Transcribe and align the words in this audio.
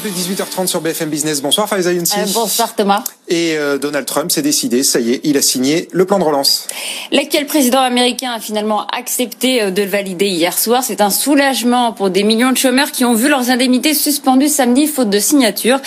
Allez, 0.00 0.08
un 0.08 0.12
peu 0.12 0.34
plus 0.34 0.34
18h30 0.34 0.66
sur 0.66 0.80
BFM 0.80 1.10
Business. 1.10 1.42
Bonsoir 1.42 1.68
Faiza 1.68 1.92
Younsi. 1.92 2.18
Euh, 2.18 2.24
bonsoir 2.32 2.74
Thomas. 2.74 3.04
Et 3.28 3.56
euh, 3.56 3.78
Donald 3.78 4.06
Trump 4.06 4.30
s'est 4.30 4.42
décidé, 4.42 4.82
ça 4.82 5.00
y 5.00 5.12
est, 5.12 5.20
il 5.24 5.36
a 5.36 5.42
signé 5.42 5.88
le 5.92 6.04
plan 6.04 6.18
de 6.18 6.24
relance. 6.24 6.66
L'actuel 7.12 7.46
président 7.46 7.80
américain 7.80 8.32
a 8.32 8.40
finalement 8.40 8.86
accepté 8.86 9.62
euh, 9.62 9.70
de 9.70 9.82
le 9.82 9.88
valider 9.88 10.26
hier 10.26 10.56
soir. 10.56 10.82
C'est 10.84 11.00
un 11.00 11.10
soulagement 11.10 11.92
pour 11.92 12.10
des 12.10 12.22
millions 12.22 12.52
de 12.52 12.56
chômeurs 12.56 12.92
qui 12.92 13.04
ont 13.04 13.14
vu 13.14 13.28
leurs 13.28 13.50
indemnités 13.50 13.94
suspendues 13.94 14.48
samedi 14.48 14.86
faute 14.86 15.10
de 15.10 15.18
signature. 15.18 15.78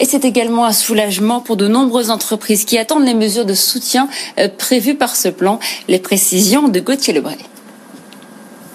Et 0.00 0.04
c'est 0.04 0.24
également 0.24 0.64
un 0.64 0.72
soulagement 0.72 1.40
pour 1.40 1.56
de 1.56 1.68
nombreuses 1.68 2.10
entreprises 2.10 2.64
qui 2.64 2.78
attendent 2.78 3.04
les 3.04 3.14
mesures 3.14 3.46
de 3.46 3.54
soutien 3.54 4.08
euh, 4.38 4.48
prévues 4.48 4.96
par 4.96 5.16
ce 5.16 5.28
plan. 5.28 5.58
Les 5.88 5.98
précisions 5.98 6.68
de 6.68 6.80
Gauthier 6.80 7.14
Lebray. 7.14 7.38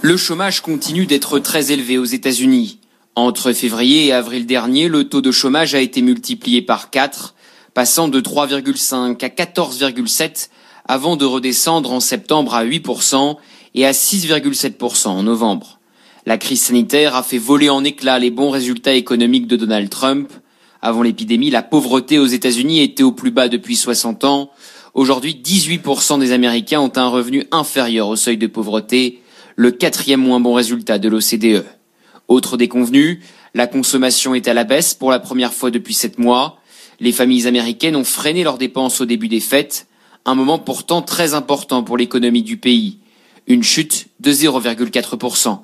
Le 0.02 0.18
chômage 0.18 0.62
continue 0.62 1.06
d'être 1.06 1.40
très 1.40 1.72
élevé 1.72 1.98
aux 1.98 2.06
États-Unis. 2.06 2.81
Entre 3.16 3.52
février 3.52 4.06
et 4.06 4.14
avril 4.14 4.46
dernier, 4.46 4.88
le 4.88 5.10
taux 5.10 5.22
de 5.22 5.32
chômage 5.32 5.76
a 5.76 5.82
été 5.82 6.02
multiplié 6.02 6.62
par 6.62 6.90
4 6.90 7.36
passant 7.74 8.08
de 8.08 8.22
3,5 8.22 9.24
à 9.24 9.30
14,7 9.30 10.50
avant 10.88 11.16
de 11.18 11.26
redescendre 11.26 11.92
en 11.92 12.00
septembre 12.00 12.56
à 12.56 12.66
8% 12.66 13.38
et 13.76 13.86
à 13.86 13.92
6,7% 13.92 15.08
en 15.08 15.24
novembre. 15.24 15.80
La 16.26 16.38
crise 16.38 16.62
sanitaire 16.62 17.16
a 17.16 17.24
fait 17.24 17.38
voler 17.38 17.70
en 17.70 17.84
éclats 17.84 18.20
les 18.20 18.32
bons 18.32 18.50
résultats 18.50 18.94
économiques 18.94 19.48
de 19.48 19.56
Donald 19.56 19.90
Trump. 19.90 20.32
Avant 20.82 21.02
l'épidémie, 21.02 21.50
la 21.50 21.64
pauvreté 21.64 22.20
aux 22.20 22.28
États-Unis 22.28 22.82
était 22.82 23.04
au 23.04 23.12
plus 23.12 23.32
bas 23.32 23.48
depuis 23.48 23.76
60 23.76 24.24
ans. 24.24 24.52
Aujourd'hui, 24.94 25.40
18% 25.44 26.20
des 26.20 26.32
Américains 26.32 26.80
ont 26.80 26.92
un 26.96 27.08
revenu 27.08 27.46
inférieur 27.52 28.08
au 28.08 28.16
seuil 28.16 28.38
de 28.38 28.48
pauvreté, 28.48 29.22
le 29.56 29.72
quatrième 29.72 30.22
moins 30.22 30.40
bon 30.40 30.54
résultat 30.54 30.98
de 30.98 31.10
l'OCDE. 31.10 31.66
Autre 32.28 32.58
déconvenu, 32.58 33.22
la 33.54 33.68
consommation 33.68 34.34
est 34.36 34.48
à 34.48 34.54
la 34.54 34.64
baisse 34.64 34.94
pour 34.94 35.12
la 35.12 35.20
première 35.20 35.54
fois 35.54 35.72
depuis 35.72 35.94
sept 35.94 36.18
mois. 36.18 36.60
Les 37.00 37.12
familles 37.12 37.48
américaines 37.48 37.96
ont 37.96 38.04
freiné 38.04 38.44
leurs 38.44 38.58
dépenses 38.58 39.02
au 39.02 39.06
début 39.06 39.28
des 39.28 39.40
fêtes, 39.40 39.88
un 40.26 40.36
moment 40.36 40.60
pourtant 40.60 41.02
très 41.02 41.34
important 41.34 41.84
pour 41.84 41.98
l'économie 41.98 42.44
du 42.44 42.58
pays, 42.58 43.00
une 43.48 43.64
chute 43.64 44.08
de 44.20 44.32
0,4%, 44.32 45.60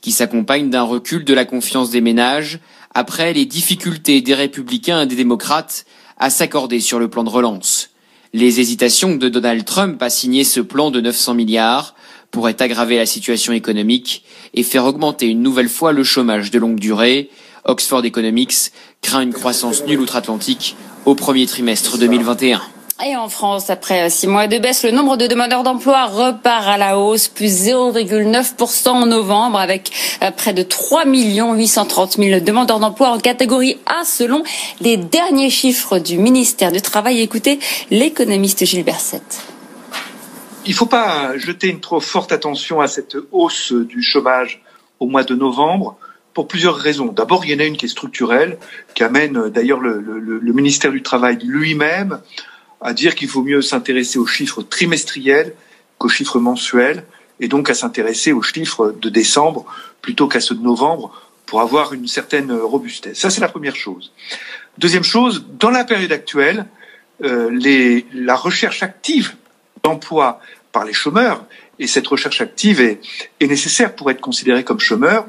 qui 0.00 0.12
s'accompagne 0.12 0.70
d'un 0.70 0.82
recul 0.82 1.24
de 1.24 1.34
la 1.34 1.44
confiance 1.44 1.90
des 1.90 2.00
ménages 2.00 2.60
après 2.94 3.32
les 3.32 3.46
difficultés 3.46 4.20
des 4.20 4.34
républicains 4.34 5.02
et 5.02 5.06
des 5.06 5.16
démocrates 5.16 5.86
à 6.18 6.30
s'accorder 6.30 6.80
sur 6.80 6.98
le 6.98 7.08
plan 7.08 7.24
de 7.24 7.30
relance. 7.30 7.90
Les 8.32 8.60
hésitations 8.60 9.16
de 9.16 9.28
Donald 9.28 9.64
Trump 9.64 10.00
à 10.02 10.10
signer 10.10 10.44
ce 10.44 10.60
plan 10.60 10.90
de 10.90 11.00
900 11.00 11.34
milliards 11.34 11.94
pourraient 12.34 12.60
aggraver 12.60 12.96
la 12.96 13.06
situation 13.06 13.52
économique 13.52 14.24
et 14.54 14.64
faire 14.64 14.84
augmenter 14.86 15.26
une 15.26 15.40
nouvelle 15.40 15.68
fois 15.68 15.92
le 15.92 16.02
chômage 16.02 16.50
de 16.50 16.58
longue 16.58 16.80
durée, 16.80 17.30
Oxford 17.64 18.04
Economics 18.04 18.72
craint 19.02 19.20
une 19.20 19.32
croissance 19.32 19.84
nulle 19.86 20.00
outre-Atlantique 20.00 20.74
au 21.06 21.14
premier 21.14 21.46
trimestre 21.46 21.96
2021. 21.96 22.60
Et 23.06 23.14
en 23.14 23.28
France, 23.28 23.70
après 23.70 24.10
six 24.10 24.26
mois 24.26 24.48
de 24.48 24.58
baisse, 24.58 24.82
le 24.82 24.90
nombre 24.90 25.16
de 25.16 25.28
demandeurs 25.28 25.62
d'emploi 25.62 26.06
repart 26.06 26.66
à 26.66 26.76
la 26.76 26.98
hausse, 26.98 27.28
plus 27.28 27.68
0,9% 27.68 28.88
en 28.88 29.06
novembre, 29.06 29.58
avec 29.58 29.92
euh, 30.22 30.32
près 30.32 30.52
de 30.52 30.62
3 30.62 31.04
830 31.06 32.16
000 32.18 32.40
demandeurs 32.40 32.80
d'emploi 32.80 33.10
en 33.10 33.18
catégorie 33.18 33.78
A, 33.86 34.04
selon 34.04 34.42
les 34.80 34.96
derniers 34.96 35.50
chiffres 35.50 36.00
du 36.00 36.18
ministère 36.18 36.72
du 36.72 36.82
Travail. 36.82 37.20
Écoutez 37.20 37.60
l'économiste 37.90 38.64
Gilles 38.64 38.84
Berset. 38.84 39.22
Il 40.66 40.70
ne 40.70 40.76
faut 40.76 40.86
pas 40.86 41.36
jeter 41.36 41.68
une 41.68 41.80
trop 41.80 42.00
forte 42.00 42.32
attention 42.32 42.80
à 42.80 42.86
cette 42.86 43.18
hausse 43.32 43.72
du 43.72 44.02
chômage 44.02 44.62
au 44.98 45.06
mois 45.06 45.22
de 45.22 45.34
novembre 45.34 45.98
pour 46.32 46.48
plusieurs 46.48 46.76
raisons. 46.76 47.12
D'abord, 47.12 47.44
il 47.44 47.52
y 47.52 47.54
en 47.54 47.58
a 47.58 47.64
une 47.64 47.76
qui 47.76 47.84
est 47.84 47.88
structurelle, 47.88 48.58
qui 48.94 49.02
amène 49.04 49.50
d'ailleurs 49.50 49.80
le, 49.80 50.52
ministère 50.52 50.90
du 50.90 51.02
Travail 51.02 51.38
lui-même 51.44 52.20
à 52.80 52.94
dire 52.94 53.14
qu'il 53.14 53.28
faut 53.28 53.42
mieux 53.42 53.60
s'intéresser 53.60 54.18
aux 54.18 54.26
chiffres 54.26 54.62
trimestriels 54.62 55.54
qu'aux 55.98 56.08
chiffres 56.08 56.38
mensuels, 56.38 57.04
et 57.40 57.48
donc 57.48 57.68
à 57.68 57.74
s'intéresser 57.74 58.32
aux 58.32 58.42
chiffres 58.42 58.94
de 58.98 59.08
décembre 59.10 59.66
plutôt 60.00 60.28
qu'à 60.28 60.40
ceux 60.40 60.54
de 60.54 60.62
novembre 60.62 61.12
pour 61.44 61.60
avoir 61.60 61.92
une 61.92 62.08
certaine 62.08 62.52
robustesse. 62.52 63.18
Ça, 63.18 63.28
c'est 63.28 63.40
la 63.40 63.48
première 63.48 63.76
chose. 63.76 64.12
Deuxième 64.78 65.04
chose, 65.04 65.44
dans 65.58 65.70
la 65.70 65.84
période 65.84 66.12
actuelle, 66.12 66.66
euh, 67.22 68.02
la 68.14 68.34
recherche 68.34 68.82
active 68.82 69.34
d'emploi 69.84 70.40
par 70.72 70.84
les 70.84 70.92
chômeurs, 70.92 71.44
et 71.78 71.86
cette 71.86 72.06
recherche 72.06 72.40
active 72.40 72.80
est, 72.80 73.00
nécessaire 73.40 73.94
pour 73.94 74.10
être 74.10 74.20
considéré 74.20 74.64
comme 74.64 74.80
chômeur, 74.80 75.26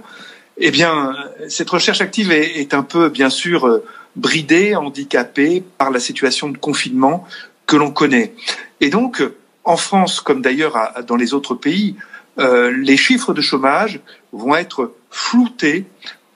eh 0.57 0.71
bien, 0.71 1.15
cette 1.49 1.69
recherche 1.69 2.01
active 2.01 2.31
est, 2.31 2.59
est, 2.59 2.73
un 2.73 2.83
peu, 2.83 3.09
bien 3.09 3.29
sûr, 3.29 3.67
euh, 3.67 3.83
bridée, 4.15 4.75
handicapée 4.75 5.63
par 5.77 5.91
la 5.91 5.99
situation 5.99 6.49
de 6.49 6.57
confinement 6.57 7.27
que 7.65 7.75
l'on 7.75 7.91
connaît. 7.91 8.33
Et 8.79 8.89
donc, 8.89 9.21
en 9.65 9.77
France, 9.77 10.21
comme 10.21 10.41
d'ailleurs 10.41 10.77
dans 11.07 11.15
les 11.15 11.33
autres 11.33 11.55
pays, 11.55 11.95
euh, 12.37 12.71
les 12.71 12.97
chiffres 12.97 13.33
de 13.33 13.41
chômage 13.41 13.99
vont 14.31 14.55
être 14.55 14.93
floutés 15.09 15.85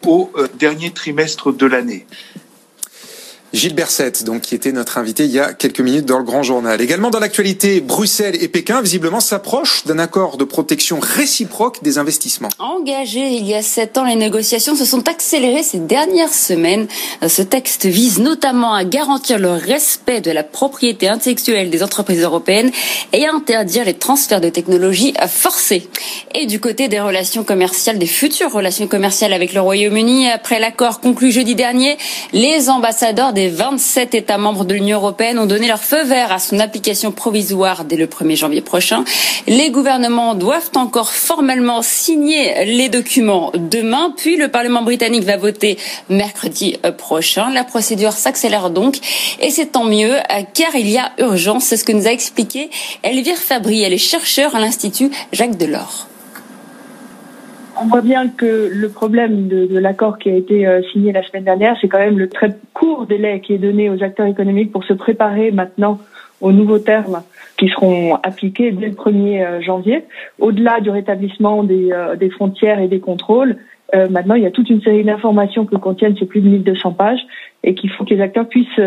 au 0.06 0.32
euh, 0.36 0.48
dernier 0.56 0.92
trimestre 0.92 1.52
de 1.52 1.66
l'année. 1.66 2.06
Gilles 3.52 3.74
Berset, 3.74 4.24
donc, 4.26 4.42
qui 4.42 4.54
était 4.54 4.72
notre 4.72 5.00
invité 5.00 5.26
il 5.26 5.32
y 5.32 5.40
a 5.40 5.54
quelques 5.54 5.80
minutes 5.80 6.06
dans 6.06 6.20
le 6.20 6.24
Grand 6.24 6.44
Journal. 6.44 6.80
Également 6.82 7.10
dans 7.10 7.20
l'actualité, 7.20 7.82
Bruxelles 7.82 8.38
et 8.42 8.48
Pékin, 8.48 8.82
visiblement, 8.82 9.20
s'approchent 9.20 9.86
d'un 9.86 9.98
accord 9.98 10.38
de 10.38 10.44
protection 10.44 11.00
réciproque 11.00 11.82
des 11.82 11.98
investissements. 11.98 12.50
Engagées 12.60 13.28
il 13.28 13.48
y 13.48 13.56
a 13.56 13.64
sept 13.64 13.98
ans, 13.98 14.06
les 14.06 14.16
négociations 14.16 14.76
se 14.76 14.86
sont 14.86 15.08
accélérées 15.08 15.64
ces 15.64 15.80
dernières 15.80 16.34
semaines. 16.34 16.88
Ce 17.28 17.42
texte 17.42 17.86
vise 17.88 18.20
notamment 18.20 18.74
à 18.74 18.84
garantir 18.84 19.40
le 19.40 19.52
respect 19.52 20.22
de 20.22 20.32
la 20.32 20.44
propriété 20.44 21.08
intellectuelle 21.08 21.72
des 21.72 21.82
entreprises 21.82 22.22
européennes 22.22 22.72
et 23.14 23.26
à 23.26 23.34
interdire 23.34 23.86
les 23.86 23.96
transferts 23.96 24.42
de 24.42 24.50
technologies 24.50 25.14
forcés. 25.28 25.88
Et 26.36 26.46
du 26.46 26.60
côté 26.60 26.88
des 26.88 27.00
relations 27.00 27.44
commerciales, 27.44 27.98
des 27.98 28.06
futures 28.06 28.52
relations 28.52 28.88
commerciales 28.88 29.34
avec 29.34 29.54
le 29.54 29.62
Royaume-Uni, 29.62 30.30
après 30.30 30.60
l'accord 30.60 31.00
conclu 31.00 31.32
jeudi 31.32 31.56
dernier, 31.56 31.98
les 32.34 32.70
ambassadeurs 32.70 33.34
des 33.34 33.39
27 33.48 34.16
États 34.16 34.38
membres 34.38 34.66
de 34.66 34.74
l'Union 34.74 34.98
européenne 34.98 35.40
ont 35.40 35.46
donné 35.46 35.68
leur 35.68 35.80
feu 35.80 36.04
vert 36.04 36.32
à 36.34 36.40
son 36.40 36.60
application 36.60 37.14
provisoire 37.14 37.86
dès 37.86 37.96
le 37.96 38.08
1er 38.08 38.36
janvier 38.36 38.60
prochain. 38.62 39.06
Les 39.48 39.72
gouvernements 39.72 40.36
doivent 40.36 40.72
encore 40.76 41.14
formellement 41.14 41.82
signer 41.82 42.66
les 42.66 42.90
documents 42.90 43.52
demain, 43.56 44.14
puis 44.18 44.36
le 44.36 44.50
Parlement 44.50 44.82
britannique 44.82 45.24
va 45.24 45.38
voter 45.38 45.78
mercredi 46.10 46.78
prochain. 46.98 47.50
La 47.52 47.64
procédure 47.64 48.12
s'accélère 48.12 48.70
donc 48.70 48.98
et 49.40 49.50
c'est 49.50 49.68
tant 49.68 49.86
mieux 49.86 50.16
car 50.54 50.76
il 50.76 50.90
y 50.90 50.98
a 50.98 51.12
urgence. 51.20 51.66
C'est 51.66 51.78
ce 51.78 51.86
que 51.86 51.94
nous 51.94 52.08
a 52.08 52.12
expliqué 52.12 52.70
Elvire 53.04 53.38
Fabry. 53.38 53.84
Elle 53.84 53.94
est 53.94 53.98
chercheure 53.98 54.56
à 54.56 54.60
l'Institut 54.60 55.12
Jacques 55.32 55.58
Delors 55.58 56.09
on 57.82 57.86
voit 57.88 58.02
bien 58.02 58.28
que 58.28 58.70
le 58.74 58.90
problème 58.90 59.48
de, 59.48 59.78
l'accord 59.78 60.18
qui 60.18 60.30
a 60.30 60.36
été 60.36 60.68
euh, 60.68 60.82
signé 60.92 61.12
la 61.12 61.24
semaine 61.24 61.44
dernière, 61.44 61.78
c'est 61.80 61.88
quand 61.88 62.00
même 62.00 62.18
le 62.18 62.30
très 62.30 62.56
court 62.74 63.06
délai 63.06 63.42
qui 63.42 63.54
est 63.54 63.58
donné 63.58 63.90
aux 63.90 64.04
acteurs 64.04 64.28
économiques 64.28 64.72
pour 64.72 64.84
se 64.84 64.94
préparer 64.94 65.52
maintenant 65.52 66.00
aux 66.42 66.52
nouveaux 66.52 66.80
termes 66.80 67.22
qui 67.58 67.68
seront 67.70 68.16
appliqués 68.16 68.72
dès 68.72 68.88
le 68.88 68.94
1er 68.94 69.46
euh, 69.46 69.62
janvier. 69.62 70.04
Au-delà 70.40 70.80
du 70.80 70.90
rétablissement 70.90 71.64
des, 71.64 71.92
euh, 71.92 72.30
frontières 72.32 72.80
et 72.80 72.88
des 72.88 73.00
contrôles, 73.00 73.58
maintenant 74.12 74.36
il 74.36 74.44
y 74.44 74.46
a 74.46 74.52
toute 74.52 74.70
une 74.70 74.84
série 74.84 75.04
d'informations 75.04 75.66
que 75.66 75.76
contiennent 75.76 76.16
ces 76.16 76.28
plus 76.28 76.42
de 76.42 76.48
1200 76.48 76.92
pages 76.92 77.26
et 77.64 77.74
qu'il 77.74 77.90
faut 77.90 78.06
que 78.06 78.14
les 78.14 78.22
acteurs 78.22 78.48
puissent, 78.48 78.80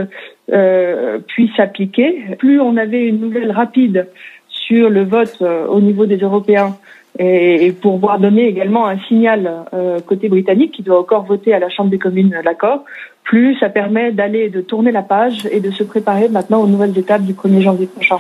puissent 1.27 1.59
appliquer. 1.59 2.23
Plus 2.39 2.61
on 2.61 2.77
avait 2.77 3.09
une 3.09 3.19
nouvelle 3.19 3.51
rapide 3.51 4.07
sur 4.49 4.91
le 4.91 5.03
vote 5.03 5.43
au 5.43 5.81
niveau 5.81 6.07
des 6.07 6.19
Européens 6.19 6.77
et, 7.19 7.73
pour 7.73 7.95
pouvoir 7.95 8.19
donner 8.19 8.47
également 8.47 8.87
un 8.87 8.99
signal 9.09 9.67
euh, 9.75 10.01
côté 10.01 10.29
britannique 10.29 10.73
qui 10.73 10.83
doit 10.83 10.99
encore 10.99 11.25
voter 11.25 11.53
à 11.53 11.59
la 11.59 11.69
Chambre 11.69 11.91
des 11.91 11.99
communes 11.99 12.35
l'accord, 12.45 12.85
plus 13.25 13.57
ça 13.59 13.69
permet 13.69 14.13
d'aller 14.13 14.49
de 14.49 14.61
tourner 14.61 14.93
la 14.93 15.03
page 15.03 15.47
et 15.51 15.61
de 15.61 15.71
se 15.71 15.85
préparer 15.85 16.29
maintenant 16.29 16.63
aux 16.63 16.67
nouvelles 16.67 16.97
étapes 16.99 17.23
du 17.23 17.35
1er 17.35 17.61
janvier 17.61 17.87
prochain. 17.87 18.19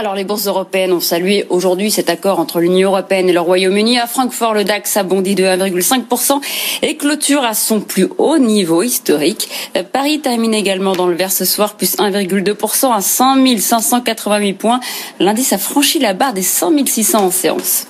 Alors 0.00 0.14
les 0.14 0.22
bourses 0.22 0.46
européennes 0.46 0.92
ont 0.92 1.00
salué 1.00 1.44
aujourd'hui 1.50 1.90
cet 1.90 2.08
accord 2.08 2.38
entre 2.38 2.60
l'Union 2.60 2.90
européenne 2.90 3.28
et 3.28 3.32
le 3.32 3.40
Royaume-Uni. 3.40 3.98
À 3.98 4.06
Francfort, 4.06 4.54
le 4.54 4.62
DAX 4.62 4.96
a 4.96 5.02
bondi 5.02 5.34
de 5.34 5.42
1,5% 5.42 6.40
et 6.82 6.96
clôture 6.96 7.42
à 7.42 7.52
son 7.52 7.80
plus 7.80 8.06
haut 8.16 8.38
niveau 8.38 8.84
historique. 8.84 9.48
Paris 9.92 10.20
termine 10.20 10.54
également 10.54 10.92
dans 10.92 11.08
le 11.08 11.16
vert 11.16 11.32
ce 11.32 11.44
soir, 11.44 11.74
plus 11.74 11.98
1,2% 11.98 12.94
à 12.94 13.00
100 13.00 13.58
588 13.58 14.52
points. 14.52 14.78
L'indice 15.18 15.52
a 15.52 15.58
franchi 15.58 15.98
la 15.98 16.14
barre 16.14 16.32
des 16.32 16.42
100 16.42 16.86
600 16.86 17.18
en 17.18 17.30
séance. 17.32 17.88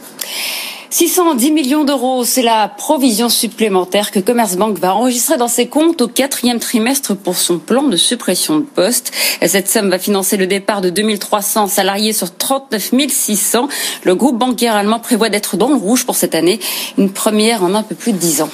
610 0.90 1.52
millions 1.52 1.84
d'euros, 1.84 2.24
c'est 2.24 2.42
la 2.42 2.66
provision 2.66 3.28
supplémentaire 3.28 4.10
que 4.10 4.20
Commerzbank 4.20 4.78
va 4.78 4.94
enregistrer 4.94 5.36
dans 5.36 5.48
ses 5.48 5.66
comptes 5.66 6.00
au 6.00 6.08
quatrième 6.08 6.58
trimestre 6.58 7.14
pour 7.14 7.36
son 7.36 7.58
plan 7.58 7.82
de 7.82 7.96
suppression 7.96 8.58
de 8.58 8.64
postes. 8.64 9.12
Cette 9.46 9.68
somme 9.68 9.90
va 9.90 9.98
financer 9.98 10.38
le 10.38 10.46
départ 10.46 10.80
de 10.80 10.88
2300 10.88 11.66
salariés 11.66 12.14
sur 12.14 12.34
39 12.34 12.92
600. 13.10 13.68
Le 14.04 14.14
groupe 14.14 14.38
bancaire 14.38 14.74
allemand 14.74 14.98
prévoit 14.98 15.28
d'être 15.28 15.58
dans 15.58 15.68
le 15.68 15.76
rouge 15.76 16.06
pour 16.06 16.16
cette 16.16 16.34
année, 16.34 16.58
une 16.96 17.12
première 17.12 17.62
en 17.62 17.74
un 17.74 17.82
peu 17.82 17.94
plus 17.94 18.12
de 18.12 18.18
10 18.18 18.42
ans. 18.42 18.50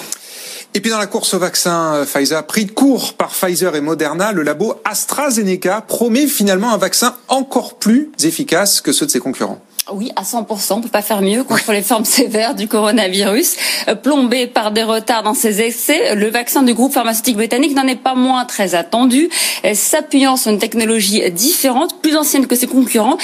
Et 0.76 0.80
puis 0.80 0.90
dans 0.90 0.98
la 0.98 1.06
course 1.06 1.34
au 1.34 1.38
vaccin 1.38 1.94
euh, 1.94 2.04
Pfizer, 2.04 2.44
pris 2.44 2.64
de 2.64 2.72
court 2.72 3.14
par 3.14 3.30
Pfizer 3.30 3.76
et 3.76 3.80
Moderna, 3.80 4.32
le 4.32 4.42
labo 4.42 4.74
AstraZeneca 4.84 5.82
promet 5.82 6.26
finalement 6.26 6.74
un 6.74 6.78
vaccin 6.78 7.14
encore 7.28 7.74
plus 7.74 8.10
efficace 8.24 8.80
que 8.80 8.90
ceux 8.90 9.06
de 9.06 9.10
ses 9.12 9.20
concurrents. 9.20 9.62
Oui, 9.92 10.10
à 10.16 10.22
100%, 10.22 10.72
on 10.72 10.80
peut 10.80 10.88
pas 10.88 11.02
faire 11.02 11.20
mieux 11.20 11.44
contre 11.44 11.72
les 11.72 11.82
formes 11.82 12.06
sévères 12.06 12.54
du 12.54 12.68
coronavirus. 12.68 13.56
Euh, 13.88 13.94
plombé 13.94 14.46
par 14.46 14.72
des 14.72 14.82
retards 14.82 15.22
dans 15.22 15.34
ses 15.34 15.60
essais, 15.60 16.14
le 16.14 16.30
vaccin 16.30 16.62
du 16.62 16.72
groupe 16.72 16.94
pharmaceutique 16.94 17.36
britannique 17.36 17.74
n'en 17.74 17.86
est 17.86 18.00
pas 18.00 18.14
moins 18.14 18.46
très 18.46 18.74
attendu. 18.74 19.28
Euh, 19.66 19.74
s'appuyant 19.74 20.38
sur 20.38 20.50
une 20.50 20.58
technologie 20.58 21.30
différente, 21.30 22.00
plus 22.00 22.16
ancienne 22.16 22.46
que 22.46 22.56
ses 22.56 22.66
concurrents, 22.66 23.18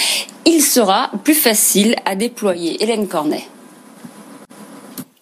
il 0.44 0.60
sera 0.60 1.10
plus 1.24 1.34
facile 1.34 1.96
à 2.04 2.14
déployer. 2.14 2.82
Hélène 2.82 3.08
Cornet. 3.08 3.44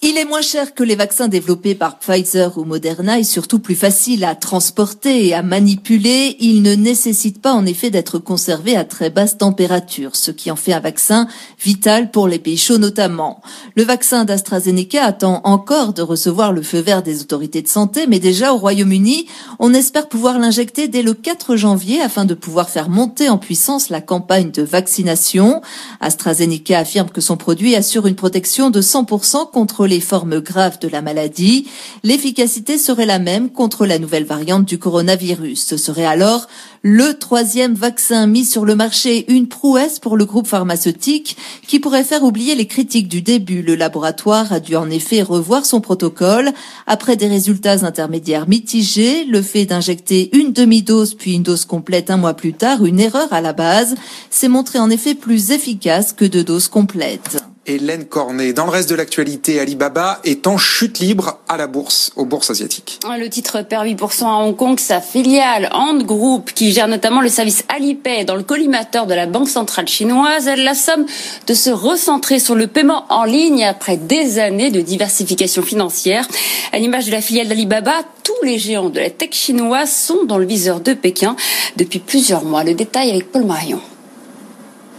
Il 0.00 0.16
est 0.16 0.24
moins 0.24 0.42
cher 0.42 0.74
que 0.74 0.84
les 0.84 0.94
vaccins 0.94 1.26
développés 1.26 1.74
par 1.74 1.98
Pfizer 1.98 2.56
ou 2.56 2.64
Moderna 2.64 3.18
et 3.18 3.24
surtout 3.24 3.58
plus 3.58 3.74
facile 3.74 4.22
à 4.22 4.36
transporter 4.36 5.26
et 5.26 5.34
à 5.34 5.42
manipuler. 5.42 6.36
Il 6.38 6.62
ne 6.62 6.76
nécessite 6.76 7.42
pas 7.42 7.52
en 7.52 7.66
effet 7.66 7.90
d'être 7.90 8.20
conservé 8.20 8.76
à 8.76 8.84
très 8.84 9.10
basse 9.10 9.38
température, 9.38 10.14
ce 10.14 10.30
qui 10.30 10.52
en 10.52 10.56
fait 10.56 10.72
un 10.72 10.78
vaccin 10.78 11.26
vital 11.60 12.12
pour 12.12 12.28
les 12.28 12.38
pays 12.38 12.56
chauds 12.56 12.78
notamment. 12.78 13.42
Le 13.74 13.82
vaccin 13.82 14.24
d'AstraZeneca 14.24 15.04
attend 15.04 15.40
encore 15.42 15.94
de 15.94 16.02
recevoir 16.02 16.52
le 16.52 16.62
feu 16.62 16.78
vert 16.78 17.02
des 17.02 17.20
autorités 17.22 17.62
de 17.62 17.68
santé, 17.68 18.06
mais 18.06 18.20
déjà 18.20 18.54
au 18.54 18.58
Royaume-Uni, 18.58 19.26
on 19.58 19.74
espère 19.74 20.08
pouvoir 20.08 20.38
l'injecter 20.38 20.86
dès 20.86 21.02
le 21.02 21.12
4 21.12 21.56
janvier 21.56 22.00
afin 22.00 22.24
de 22.24 22.34
pouvoir 22.34 22.70
faire 22.70 22.88
monter 22.88 23.28
en 23.28 23.38
puissance 23.38 23.88
la 23.88 24.00
campagne 24.00 24.52
de 24.52 24.62
vaccination. 24.62 25.60
AstraZeneca 26.00 26.78
affirme 26.78 27.10
que 27.10 27.20
son 27.20 27.36
produit 27.36 27.74
assure 27.74 28.06
une 28.06 28.14
protection 28.14 28.70
de 28.70 28.80
100% 28.80 29.50
contre 29.50 29.87
les 29.88 30.00
formes 30.00 30.40
graves 30.40 30.78
de 30.78 30.86
la 30.86 31.02
maladie, 31.02 31.66
l'efficacité 32.04 32.78
serait 32.78 33.06
la 33.06 33.18
même 33.18 33.50
contre 33.50 33.86
la 33.86 33.98
nouvelle 33.98 34.24
variante 34.24 34.64
du 34.64 34.78
coronavirus. 34.78 35.66
Ce 35.66 35.76
serait 35.76 36.04
alors 36.04 36.46
le 36.82 37.14
troisième 37.14 37.74
vaccin 37.74 38.26
mis 38.26 38.44
sur 38.44 38.64
le 38.64 38.76
marché, 38.76 39.30
une 39.32 39.48
prouesse 39.48 39.98
pour 39.98 40.16
le 40.16 40.24
groupe 40.24 40.46
pharmaceutique 40.46 41.36
qui 41.66 41.80
pourrait 41.80 42.04
faire 42.04 42.22
oublier 42.22 42.54
les 42.54 42.66
critiques 42.66 43.08
du 43.08 43.20
début. 43.20 43.62
Le 43.62 43.74
laboratoire 43.74 44.52
a 44.52 44.60
dû 44.60 44.76
en 44.76 44.88
effet 44.88 45.22
revoir 45.22 45.66
son 45.66 45.80
protocole 45.80 46.52
après 46.86 47.16
des 47.16 47.26
résultats 47.26 47.84
intermédiaires 47.84 48.48
mitigés, 48.48 49.24
le 49.24 49.42
fait 49.42 49.64
d'injecter 49.64 50.30
une 50.36 50.52
demi-dose 50.52 51.14
puis 51.14 51.34
une 51.34 51.42
dose 51.42 51.64
complète 51.64 52.10
un 52.10 52.16
mois 52.16 52.34
plus 52.34 52.52
tard, 52.52 52.84
une 52.84 53.00
erreur 53.00 53.32
à 53.32 53.40
la 53.40 53.52
base, 53.52 53.96
s'est 54.30 54.48
montré 54.48 54.78
en 54.78 54.90
effet 54.90 55.14
plus 55.14 55.50
efficace 55.50 56.12
que 56.12 56.24
deux 56.24 56.44
doses 56.44 56.68
complètes. 56.68 57.37
Hélène 57.68 58.06
Cornet. 58.06 58.54
Dans 58.54 58.64
le 58.64 58.70
reste 58.70 58.88
de 58.88 58.94
l'actualité, 58.94 59.60
Alibaba 59.60 60.20
est 60.24 60.46
en 60.46 60.56
chute 60.56 60.98
libre 60.98 61.38
à 61.48 61.58
la 61.58 61.66
bourse, 61.66 62.10
aux 62.16 62.24
bourses 62.24 62.50
asiatiques. 62.50 62.98
Le 63.06 63.28
titre 63.28 63.62
perd 63.62 63.86
8% 63.86 64.24
à 64.24 64.44
Hong 64.44 64.56
Kong. 64.56 64.80
Sa 64.80 65.02
filiale 65.02 65.68
Ant 65.72 65.98
Group, 65.98 66.52
qui 66.54 66.72
gère 66.72 66.88
notamment 66.88 67.20
le 67.20 67.28
service 67.28 67.64
Alipay 67.68 68.24
dans 68.24 68.36
le 68.36 68.42
collimateur 68.42 69.06
de 69.06 69.12
la 69.12 69.26
Banque 69.26 69.48
centrale 69.48 69.86
chinoise, 69.86 70.48
elle 70.48 70.64
la 70.64 70.74
somme 70.74 71.04
de 71.46 71.54
se 71.54 71.70
recentrer 71.70 72.38
sur 72.38 72.54
le 72.54 72.66
paiement 72.66 73.04
en 73.10 73.24
ligne 73.24 73.64
après 73.64 73.98
des 73.98 74.38
années 74.38 74.70
de 74.70 74.80
diversification 74.80 75.62
financière. 75.62 76.26
À 76.72 76.78
l'image 76.78 77.06
de 77.06 77.12
la 77.12 77.20
filiale 77.20 77.48
d'Alibaba, 77.48 78.00
tous 78.24 78.46
les 78.46 78.58
géants 78.58 78.88
de 78.88 79.00
la 79.00 79.10
tech 79.10 79.30
chinoise 79.32 79.90
sont 79.90 80.24
dans 80.24 80.38
le 80.38 80.46
viseur 80.46 80.80
de 80.80 80.94
Pékin 80.94 81.36
depuis 81.76 81.98
plusieurs 81.98 82.44
mois. 82.44 82.64
Le 82.64 82.74
détail 82.74 83.10
avec 83.10 83.30
Paul 83.30 83.44
Marion. 83.44 83.80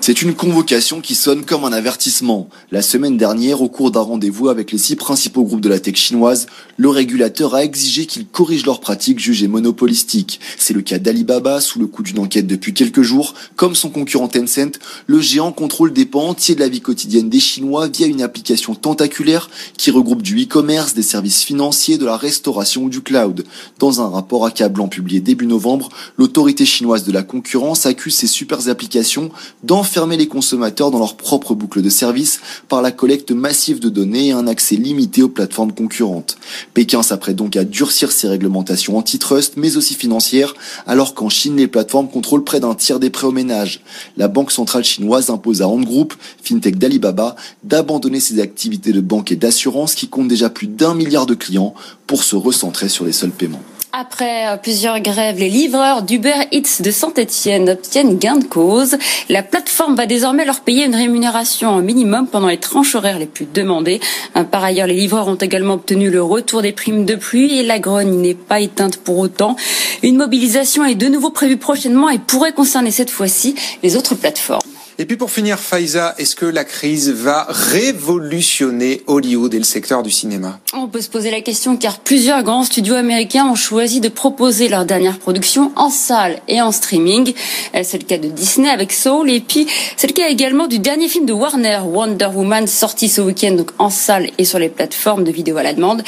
C'est 0.10 0.24
une 0.24 0.34
convocation 0.34 1.02
qui 1.02 1.14
sonne 1.14 1.46
comme 1.46 1.66
un 1.66 1.72
avertissement. 1.72 2.50
La 2.72 2.82
semaine 2.82 3.16
dernière, 3.16 3.62
au 3.62 3.70
cours 3.70 3.92
d'un 3.92 4.00
rendez-vous 4.00 4.50
avec 4.50 4.72
les 4.72 4.80
six 4.80 4.96
principaux 4.96 5.44
groupes 5.44 5.62
de 5.62 5.70
la 5.70 5.80
tech 5.80 5.98
chinoise, 5.98 6.48
le 6.78 6.90
régulateur 6.90 7.54
a 7.54 7.64
exigé 7.64 8.08
qu'ils 8.08 8.26
corrigent 8.26 8.66
leurs 8.66 8.80
pratiques 8.80 9.20
jugées 9.20 9.48
monopolistiques. 9.48 10.40
C'est 10.58 10.74
le 10.74 10.82
cas 10.82 10.98
d'Alibaba, 10.98 11.62
sous 11.62 11.78
le 11.78 11.86
coup 11.86 12.02
d'une 12.02 12.18
enquête 12.18 12.48
depuis 12.48 12.74
quelques 12.74 13.04
jours. 13.04 13.36
Comme 13.56 13.76
son 13.76 13.92
concurrent 13.92 14.28
Tencent, 14.28 14.80
le 15.06 15.22
géant 15.22 15.52
contrôle 15.52 15.94
des 15.94 16.08
pans 16.08 16.30
entiers 16.30 16.56
de 16.56 16.62
la 16.62 16.70
vie 16.70 16.82
quotidienne 16.82 17.30
des 17.30 17.40
Chinois 17.40 17.88
via 17.88 18.08
une 18.08 18.24
application 18.24 18.74
tentaculaire 18.74 19.48
qui 19.78 19.92
regroupe 19.92 20.24
du 20.24 20.42
e-commerce, 20.42 20.96
des 20.96 21.04
services 21.04 21.44
financiers, 21.44 22.00
de 22.00 22.06
la 22.06 22.18
restauration 22.18 22.86
ou 22.86 22.90
du 22.90 23.02
cloud. 23.02 23.46
Dans 23.78 24.02
un 24.02 24.10
rapport 24.10 24.48
accablant 24.48 24.88
publié 24.88 25.20
début 25.20 25.46
novembre, 25.46 25.90
l'autorité 26.18 26.66
chinoise 26.66 27.04
de 27.04 27.12
la 27.12 27.22
concurrence 27.22 27.86
accuse 27.86 28.16
ces 28.16 28.26
super 28.26 28.70
applications 28.70 29.30
d'en 29.62 29.84
fermer 30.00 30.16
les 30.16 30.30
consommateurs 30.30 30.92
dans 30.92 31.00
leur 31.00 31.18
propre 31.18 31.56
boucle 31.56 31.82
de 31.82 31.90
service 31.90 32.40
par 32.70 32.82
la 32.82 32.90
collecte 32.90 33.32
massive 33.32 33.82
de 33.82 33.90
données 33.90 34.28
et 34.28 34.32
un 34.32 34.48
accès 34.48 34.78
limité 34.78 35.24
aux 35.24 35.28
plateformes 35.28 35.74
concurrentes. 35.74 36.38
Pékin 36.74 37.04
s'apprête 37.04 37.36
donc 37.36 37.58
à 37.58 37.66
durcir 37.66 38.14
ses 38.14 38.30
réglementations 38.30 38.96
antitrust, 38.96 39.56
mais 39.58 39.76
aussi 39.76 39.96
financières, 39.96 40.54
alors 40.88 41.16
qu'en 41.16 41.28
Chine, 41.28 41.58
les 41.58 41.68
plateformes 41.68 42.08
contrôlent 42.08 42.46
près 42.46 42.62
d'un 42.62 42.76
tiers 42.76 43.02
des 43.02 43.10
prêts 43.10 43.28
aux 43.28 43.34
ménages. 43.34 43.82
La 44.16 44.30
Banque 44.30 44.54
centrale 44.54 44.86
chinoise 44.86 45.30
impose 45.30 45.62
à 45.62 45.68
Ant 45.68 45.82
Group, 45.82 46.14
fintech 46.42 46.78
d'Alibaba, 46.78 47.36
d'abandonner 47.66 48.22
ses 48.22 48.40
activités 48.40 48.94
de 48.94 49.02
banque 49.02 49.34
et 49.34 49.36
d'assurance 49.36 49.96
qui 49.96 50.08
comptent 50.08 50.30
déjà 50.30 50.50
plus 50.50 50.68
d'un 50.68 50.94
milliard 50.94 51.26
de 51.26 51.36
clients 51.36 51.74
pour 52.08 52.24
se 52.24 52.38
recentrer 52.38 52.88
sur 52.88 53.04
les 53.04 53.12
seuls 53.12 53.32
paiements. 53.32 53.64
Après 53.92 54.48
euh, 54.48 54.58
plusieurs 54.58 55.00
grèves, 55.00 55.40
les 55.40 55.50
livreurs 55.50 56.04
d'Uber 56.04 56.36
Eats 56.52 56.82
de 56.82 56.92
Saint-Etienne 56.92 57.72
obtiennent 57.72 58.20
gain 58.20 58.36
de 58.36 58.44
cause. 58.44 58.96
La 59.30 59.42
plateforme 59.42 59.96
va 59.96 60.06
désormais 60.06 60.46
leur 60.46 60.60
payer 60.60 60.86
une 60.86 60.94
rémunération 60.94 61.76
minimum 61.82 62.28
pendant 62.28 62.50
les 62.50 62.60
tranches 62.60 62.94
horaires 62.94 63.18
les 63.18 63.26
plus 63.26 63.48
demandées. 63.52 64.00
Euh, 64.36 64.44
par 64.44 64.64
ailleurs, 64.64 64.86
les 64.86 64.94
livreurs 64.94 65.28
ont 65.28 65.36
également 65.36 65.74
obtenu 65.74 66.12
le 66.12 66.22
retour 66.22 66.62
des 66.62 66.72
primes 66.72 67.04
de 67.04 67.16
pluie 67.16 67.58
et 67.58 67.64
la 67.64 67.80
grogne 67.80 68.22
n'est 68.22 68.36
pas 68.36 68.60
éteinte 68.60 68.98
pour 68.98 69.18
autant. 69.18 69.56
Une 70.04 70.18
mobilisation 70.18 70.86
est 70.86 70.94
de 70.94 71.08
nouveau 71.08 71.32
prévue 71.32 71.58
prochainement 71.58 72.10
et 72.10 72.20
pourrait 72.20 72.54
concerner 72.54 72.92
cette 72.92 73.10
fois-ci 73.10 73.56
les 73.82 73.96
autres 73.96 74.14
plateformes. 74.14 74.69
Et 75.02 75.06
puis 75.06 75.16
pour 75.16 75.32
finir, 75.32 75.58
Faiza, 75.58 76.14
est-ce 76.18 76.36
que 76.36 76.46
la 76.46 76.66
crise 76.66 77.10
va 77.10 77.48
révolutionner 77.48 79.02
Hollywood 79.08 79.54
et 79.54 79.58
le 79.58 79.64
secteur 79.64 80.04
du 80.04 80.12
cinéma? 80.12 80.60
On 80.74 80.90
peut 80.90 81.00
se 81.00 81.08
poser 81.08 81.32
la 81.32 81.40
question 81.40 81.78
car 81.78 82.00
plusieurs 82.00 82.44
grands 82.44 82.66
studios 82.66 82.96
américains 82.96 83.46
ont 83.46 83.56
choisi 83.56 84.02
de 84.02 84.10
proposer 84.10 84.68
leur 84.68 84.84
dernière 84.84 85.18
production 85.18 85.72
en 85.78 85.90
salle 85.90 86.42
et 86.50 86.62
en 86.62 86.74
streaming. 86.74 87.34
Euh, 87.76 87.82
c'est 87.82 87.98
le 87.98 88.04
cas 88.04 88.18
de 88.18 88.28
Disney 88.28 88.70
avec 88.70 88.92
Soul 88.92 89.30
et 89.30 89.40
puis 89.40 89.68
c'est 89.96 90.08
le 90.08 90.14
cas 90.14 90.28
également 90.28 90.68
du 90.68 90.80
dernier 90.80 91.08
film 91.08 91.26
de 91.26 91.32
Warner, 91.32 91.80
Wonder 91.86 92.28
Woman, 92.36 92.68
sorti 92.68 93.08
ce 93.08 93.22
week-end 93.22 93.54
donc 93.54 93.72
en 93.78 93.90
salle 93.90 94.30
et 94.38 94.44
sur 94.44 94.60
les 94.60 94.68
plateformes 94.68 95.24
de 95.24 95.32
vidéo 95.32 95.56
à 95.56 95.64
la 95.64 95.74
demande. 95.74 96.04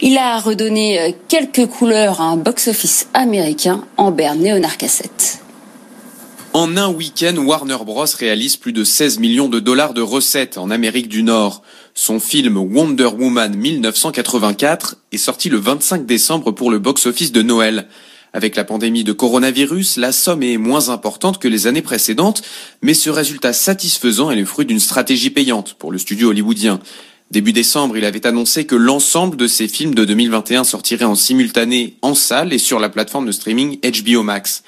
Il 0.00 0.16
a 0.16 0.38
redonné 0.38 1.00
euh, 1.00 1.10
quelques 1.26 1.66
couleurs 1.66 2.20
à 2.20 2.26
un 2.26 2.36
box-office 2.36 3.08
américain 3.14 3.82
en 3.96 4.12
berne 4.12 4.40
Léonard 4.40 4.76
Cassette. 4.76 5.40
En 6.54 6.78
un 6.78 6.88
week-end, 6.88 7.36
Warner 7.36 7.76
Bros. 7.84 8.06
réalise 8.18 8.56
plus 8.56 8.72
de 8.72 8.82
16 8.82 9.18
millions 9.18 9.48
de 9.48 9.60
dollars 9.60 9.92
de 9.92 10.00
recettes 10.00 10.56
en 10.56 10.70
Amérique 10.70 11.08
du 11.08 11.22
Nord. 11.22 11.62
Son 11.94 12.18
film 12.20 12.56
Wonder 12.56 13.06
Woman 13.06 13.54
1984 13.54 14.96
est 15.12 15.18
sorti 15.18 15.50
le 15.50 15.58
25 15.58 16.06
décembre 16.06 16.52
pour 16.52 16.70
le 16.70 16.78
box-office 16.78 17.32
de 17.32 17.42
Noël. 17.42 17.86
Avec 18.32 18.56
la 18.56 18.64
pandémie 18.64 19.04
de 19.04 19.12
coronavirus, 19.12 19.98
la 19.98 20.10
somme 20.10 20.42
est 20.42 20.56
moins 20.56 20.88
importante 20.88 21.38
que 21.38 21.48
les 21.48 21.66
années 21.66 21.82
précédentes, 21.82 22.42
mais 22.80 22.94
ce 22.94 23.10
résultat 23.10 23.52
satisfaisant 23.52 24.30
est 24.30 24.36
le 24.36 24.44
fruit 24.46 24.66
d'une 24.66 24.80
stratégie 24.80 25.30
payante 25.30 25.74
pour 25.74 25.92
le 25.92 25.98
studio 25.98 26.30
hollywoodien. 26.30 26.80
Début 27.30 27.52
décembre, 27.52 27.98
il 27.98 28.06
avait 28.06 28.26
annoncé 28.26 28.64
que 28.64 28.74
l'ensemble 28.74 29.36
de 29.36 29.46
ses 29.46 29.68
films 29.68 29.94
de 29.94 30.06
2021 30.06 30.64
sortiraient 30.64 31.04
en 31.04 31.14
simultané 31.14 31.98
en 32.00 32.14
salle 32.14 32.54
et 32.54 32.58
sur 32.58 32.80
la 32.80 32.88
plateforme 32.88 33.26
de 33.26 33.32
streaming 33.32 33.78
HBO 33.82 34.22
Max. 34.22 34.62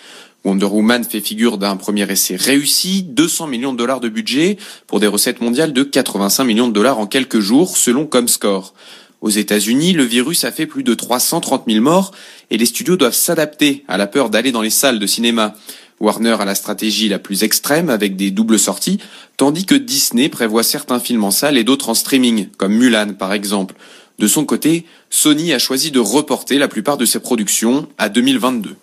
Wonder 0.44 0.66
Woman 0.66 1.04
fait 1.04 1.20
figure 1.20 1.58
d'un 1.58 1.76
premier 1.76 2.10
essai 2.10 2.34
réussi, 2.34 3.02
200 3.02 3.46
millions 3.46 3.72
de 3.72 3.78
dollars 3.78 4.00
de 4.00 4.08
budget 4.08 4.56
pour 4.86 4.98
des 4.98 5.06
recettes 5.06 5.42
mondiales 5.42 5.74
de 5.74 5.82
85 5.82 6.44
millions 6.44 6.68
de 6.68 6.72
dollars 6.72 6.98
en 6.98 7.06
quelques 7.06 7.40
jours 7.40 7.76
selon 7.76 8.06
Comscore. 8.06 8.72
Aux 9.20 9.28
États-Unis, 9.28 9.92
le 9.92 10.04
virus 10.04 10.44
a 10.44 10.52
fait 10.52 10.64
plus 10.64 10.82
de 10.82 10.94
330 10.94 11.64
000 11.68 11.82
morts 11.82 12.12
et 12.48 12.56
les 12.56 12.64
studios 12.64 12.96
doivent 12.96 13.12
s'adapter 13.12 13.84
à 13.86 13.98
la 13.98 14.06
peur 14.06 14.30
d'aller 14.30 14.50
dans 14.50 14.62
les 14.62 14.70
salles 14.70 14.98
de 14.98 15.06
cinéma. 15.06 15.54
Warner 16.00 16.36
a 16.40 16.46
la 16.46 16.54
stratégie 16.54 17.10
la 17.10 17.18
plus 17.18 17.44
extrême 17.44 17.90
avec 17.90 18.16
des 18.16 18.30
doubles 18.30 18.58
sorties, 18.58 18.98
tandis 19.36 19.66
que 19.66 19.74
Disney 19.74 20.30
prévoit 20.30 20.62
certains 20.62 21.00
films 21.00 21.24
en 21.24 21.30
salle 21.30 21.58
et 21.58 21.64
d'autres 21.64 21.90
en 21.90 21.94
streaming, 21.94 22.48
comme 22.56 22.72
Mulan 22.72 23.12
par 23.12 23.34
exemple. 23.34 23.74
De 24.18 24.26
son 24.26 24.46
côté, 24.46 24.86
Sony 25.10 25.52
a 25.52 25.58
choisi 25.58 25.90
de 25.90 25.98
reporter 25.98 26.58
la 26.58 26.68
plupart 26.68 26.96
de 26.96 27.04
ses 27.04 27.20
productions 27.20 27.86
à 27.98 28.08
2022. 28.08 28.74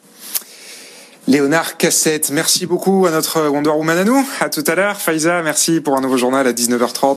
Léonard 1.28 1.76
Cassette, 1.76 2.30
merci 2.32 2.66
beaucoup 2.66 3.06
à 3.06 3.12
notre 3.12 3.50
Wonder 3.50 3.72
Woman 3.72 3.98
à 3.98 4.06
nous. 4.06 4.26
À 4.40 4.48
tout 4.50 4.64
à 4.66 4.76
l'heure. 4.76 4.96
Faiza, 4.96 5.42
merci 5.42 5.82
pour 5.82 5.98
un 5.98 6.02
nouveau 6.02 6.16
journal 6.16 6.48
à 6.48 6.54
19h30. 6.54 7.17